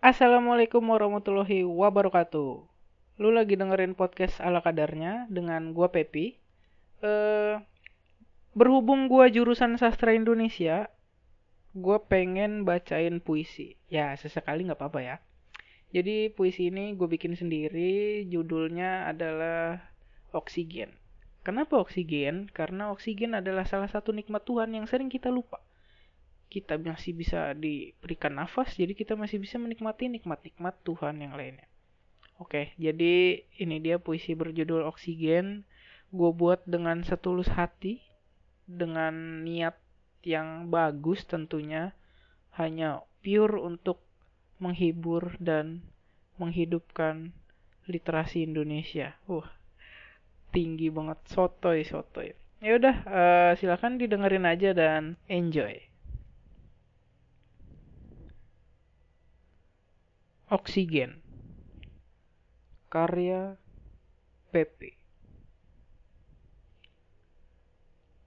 Assalamualaikum 0.00 0.80
warahmatullahi 0.80 1.60
wabarakatuh. 1.60 2.50
Lu 3.20 3.28
lagi 3.36 3.52
dengerin 3.52 3.92
podcast 3.92 4.40
ala 4.40 4.64
kadarnya 4.64 5.28
dengan 5.28 5.76
gua 5.76 5.92
Pepi. 5.92 6.40
Eh 7.04 7.60
berhubung 8.56 9.12
gua 9.12 9.28
jurusan 9.28 9.76
sastra 9.76 10.16
Indonesia, 10.16 10.88
gua 11.76 12.00
pengen 12.00 12.64
bacain 12.64 13.20
puisi. 13.20 13.76
Ya, 13.92 14.16
sesekali 14.16 14.64
nggak 14.64 14.80
apa-apa 14.80 15.00
ya. 15.04 15.16
Jadi 15.92 16.32
puisi 16.32 16.72
ini 16.72 16.96
gue 16.96 17.04
bikin 17.04 17.36
sendiri, 17.36 18.24
judulnya 18.24 19.04
adalah 19.04 19.84
Oksigen. 20.32 20.96
Kenapa 21.44 21.76
oksigen? 21.76 22.48
Karena 22.56 22.88
oksigen 22.88 23.36
adalah 23.36 23.68
salah 23.68 23.92
satu 23.92 24.16
nikmat 24.16 24.48
Tuhan 24.48 24.72
yang 24.72 24.88
sering 24.88 25.12
kita 25.12 25.28
lupa 25.28 25.60
kita 26.50 26.74
masih 26.82 27.14
bisa 27.14 27.54
diberikan 27.54 28.34
nafas, 28.34 28.74
jadi 28.74 28.90
kita 28.92 29.14
masih 29.14 29.38
bisa 29.38 29.56
menikmati 29.56 30.10
nikmat-nikmat 30.10 30.74
Tuhan 30.82 31.22
yang 31.22 31.38
lainnya. 31.38 31.70
Oke, 32.42 32.74
jadi 32.74 33.46
ini 33.60 33.76
dia 33.78 34.02
puisi 34.02 34.34
berjudul 34.34 34.82
Oksigen. 34.90 35.62
Gue 36.10 36.34
buat 36.34 36.66
dengan 36.66 37.06
setulus 37.06 37.46
hati, 37.54 38.02
dengan 38.66 39.46
niat 39.46 39.78
yang 40.26 40.66
bagus 40.72 41.22
tentunya, 41.22 41.94
hanya 42.58 43.06
pure 43.22 43.62
untuk 43.62 44.02
menghibur 44.58 45.38
dan 45.38 45.86
menghidupkan 46.40 47.30
literasi 47.86 48.42
Indonesia. 48.42 49.14
Wah, 49.30 49.46
tinggi 50.50 50.90
banget, 50.90 51.20
sotoy 51.30 51.86
sotoy. 51.86 52.34
Ya 52.58 52.76
udah, 52.76 52.96
uh, 53.06 53.52
silakan 53.56 53.96
didengerin 54.00 54.44
aja 54.48 54.74
dan 54.74 55.20
enjoy. 55.30 55.89
Oksigen. 60.50 61.22
Karya 62.90 63.54
Pepe. 64.50 64.98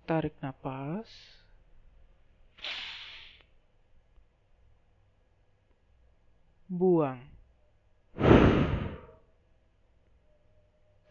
Tarik 0.07 0.31
nafas 0.39 1.11
Buang. 6.71 7.19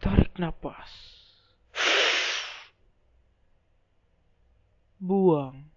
Tarik 0.00 0.32
nafas 0.41 0.92
Buang. 4.97 5.69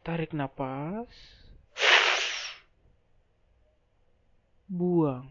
Tarik 0.00 0.32
nafas 0.32 1.12
buang. 4.70 5.26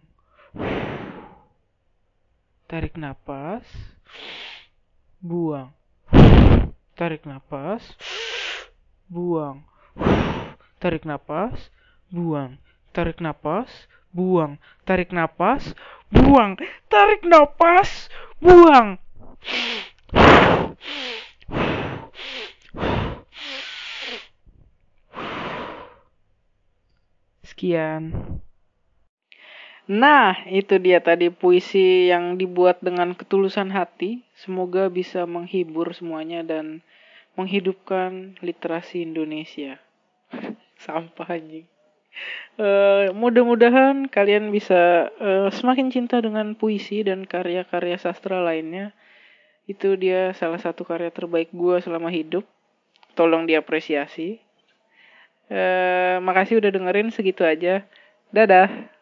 Tarik 2.70 3.02
nafas, 3.02 3.66
buang. 5.18 5.74
Tarik 6.94 7.26
nafas, 7.26 7.82
buang. 9.10 9.66
Tarik 10.78 11.02
nafas, 11.02 11.74
buang. 12.14 12.62
Tarik 12.94 13.18
nafas, 13.26 13.90
buang. 14.14 14.62
Tarik 14.86 15.10
nafas, 15.10 15.74
buang. 16.14 16.62
Tarik 16.94 17.26
nafas, 17.26 18.06
buang. 18.38 19.02
Sekian. 27.42 28.14
Nah, 29.90 30.46
itu 30.46 30.78
dia 30.78 31.02
tadi 31.02 31.34
puisi 31.34 32.14
yang 32.14 32.38
dibuat 32.38 32.78
dengan 32.78 33.18
ketulusan 33.18 33.74
hati. 33.74 34.22
Semoga 34.38 34.86
bisa 34.86 35.26
menghibur 35.26 35.98
semuanya 35.98 36.46
dan 36.46 36.86
menghidupkan 37.34 38.38
literasi 38.38 39.02
Indonesia. 39.02 39.82
Sampah 40.86 41.34
anjing. 41.34 41.66
Uh, 42.62 43.10
mudah-mudahan 43.18 44.06
kalian 44.14 44.54
bisa 44.54 45.10
uh, 45.18 45.50
semakin 45.50 45.90
cinta 45.90 46.22
dengan 46.22 46.54
puisi 46.54 47.02
dan 47.02 47.26
karya-karya 47.26 47.98
sastra 47.98 48.46
lainnya. 48.46 48.94
Itu 49.66 49.98
dia 49.98 50.38
salah 50.38 50.62
satu 50.62 50.86
karya 50.86 51.10
terbaik 51.10 51.50
gue 51.50 51.82
selama 51.82 52.14
hidup. 52.14 52.46
Tolong 53.18 53.50
diapresiasi. 53.50 54.38
Uh, 55.50 56.22
makasih 56.22 56.62
udah 56.62 56.70
dengerin 56.70 57.10
segitu 57.10 57.42
aja. 57.42 57.90
Dadah. 58.30 58.99